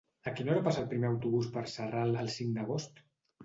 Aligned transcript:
A 0.29 0.31
quina 0.37 0.53
hora 0.53 0.63
passa 0.67 0.81
el 0.83 0.87
primer 0.93 1.11
autobús 1.11 1.51
per 1.59 1.65
Sarral 1.77 2.19
el 2.25 2.35
cinc 2.41 2.59
d'agost? 2.61 3.07